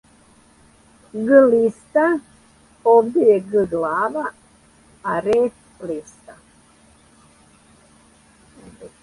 [1.25, 2.05] г листа,
[2.93, 4.25] овде је г глава
[5.13, 6.41] а реп листа.